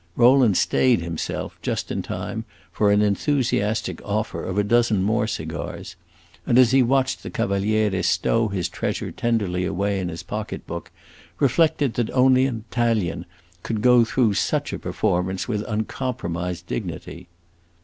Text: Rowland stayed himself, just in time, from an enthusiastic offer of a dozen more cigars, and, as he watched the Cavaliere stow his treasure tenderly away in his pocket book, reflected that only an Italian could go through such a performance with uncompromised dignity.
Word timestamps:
Rowland 0.15 0.57
stayed 0.57 0.99
himself, 0.99 1.59
just 1.61 1.91
in 1.91 2.01
time, 2.01 2.43
from 2.71 2.89
an 2.89 3.01
enthusiastic 3.03 4.01
offer 4.03 4.43
of 4.43 4.57
a 4.57 4.63
dozen 4.63 5.03
more 5.03 5.27
cigars, 5.27 5.95
and, 6.43 6.57
as 6.57 6.71
he 6.71 6.81
watched 6.81 7.21
the 7.21 7.29
Cavaliere 7.29 8.01
stow 8.01 8.47
his 8.47 8.67
treasure 8.67 9.11
tenderly 9.11 9.63
away 9.63 9.99
in 9.99 10.09
his 10.09 10.23
pocket 10.23 10.65
book, 10.65 10.89
reflected 11.39 11.93
that 11.93 12.09
only 12.13 12.47
an 12.47 12.65
Italian 12.71 13.27
could 13.61 13.83
go 13.83 14.03
through 14.03 14.33
such 14.33 14.73
a 14.73 14.79
performance 14.79 15.47
with 15.47 15.63
uncompromised 15.67 16.65
dignity. 16.65 17.27